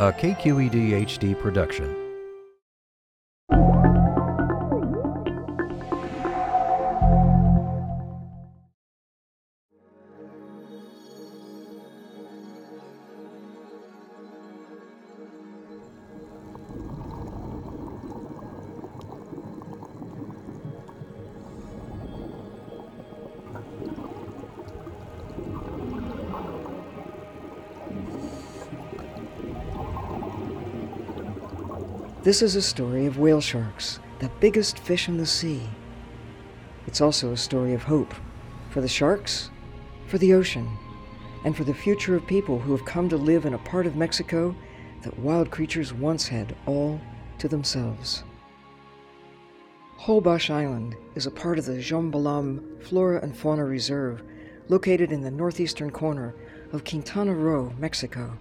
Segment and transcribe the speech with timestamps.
[0.00, 2.09] a KQED HD production.
[32.22, 35.62] This is a story of whale sharks, the biggest fish in the sea.
[36.86, 38.12] It's also a story of hope
[38.68, 39.48] for the sharks,
[40.06, 40.68] for the ocean,
[41.46, 43.96] and for the future of people who have come to live in a part of
[43.96, 44.54] Mexico
[45.00, 47.00] that wild creatures once had all
[47.38, 48.22] to themselves.
[49.98, 54.22] Holbox Island is a part of the Yum Balam Flora and Fauna Reserve
[54.68, 56.34] located in the northeastern corner
[56.74, 58.36] of Quintana Roo, Mexico.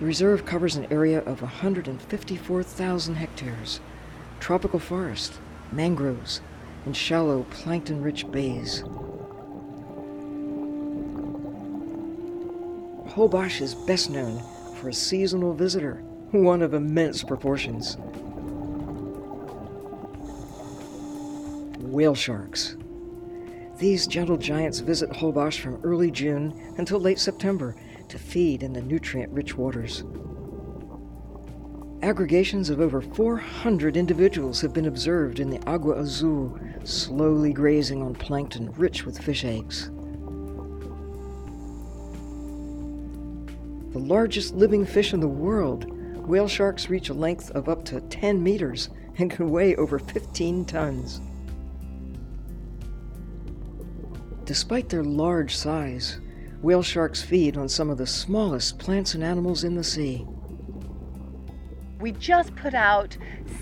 [0.00, 3.80] The reserve covers an area of 154,000 hectares,
[4.40, 5.34] tropical forest,
[5.70, 6.40] mangroves,
[6.86, 8.82] and shallow plankton rich bays.
[13.10, 14.42] Holbox is best known
[14.76, 15.96] for a seasonal visitor,
[16.30, 17.98] one of immense proportions.
[21.78, 22.76] Whale sharks.
[23.76, 27.76] These gentle giants visit Holbox from early June until late September
[28.10, 30.04] to feed in the nutrient rich waters.
[32.02, 38.14] Aggregations of over 400 individuals have been observed in the Agua Azul, slowly grazing on
[38.14, 39.90] plankton rich with fish eggs.
[43.92, 45.84] The largest living fish in the world,
[46.26, 48.88] whale sharks reach a length of up to 10 meters
[49.18, 51.20] and can weigh over 15 tons.
[54.44, 56.18] Despite their large size,
[56.62, 60.26] Whale sharks feed on some of the smallest plants and animals in the sea.
[61.98, 63.16] We just put out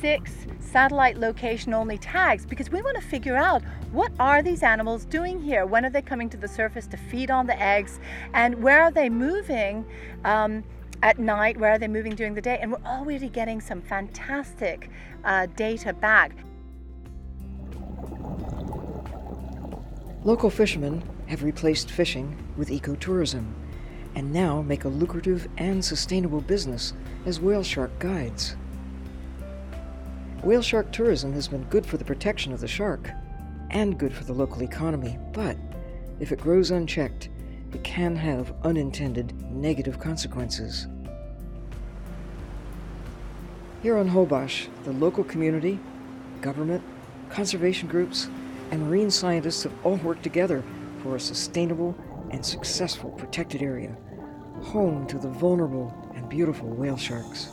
[0.00, 5.04] six satellite location only tags because we want to figure out what are these animals
[5.04, 5.66] doing here?
[5.66, 8.00] When are they coming to the surface to feed on the eggs?
[8.32, 9.84] And where are they moving
[10.24, 10.64] um,
[11.02, 11.56] at night?
[11.56, 12.58] Where are they moving during the day?
[12.60, 14.90] And we're already getting some fantastic
[15.24, 16.32] uh, data back.
[20.24, 23.44] Local fishermen have replaced fishing with ecotourism
[24.14, 26.94] and now make a lucrative and sustainable business
[27.26, 28.56] as whale shark guides.
[30.42, 33.10] Whale shark tourism has been good for the protection of the shark
[33.68, 35.58] and good for the local economy, but
[36.20, 37.28] if it grows unchecked,
[37.74, 40.86] it can have unintended negative consequences.
[43.82, 45.78] Here on Holbox, the local community,
[46.40, 46.82] government,
[47.28, 48.30] conservation groups,
[48.70, 50.62] and marine scientists have all worked together
[51.02, 51.94] for a sustainable
[52.30, 53.96] and successful protected area,
[54.62, 57.50] home to the vulnerable and beautiful whale sharks.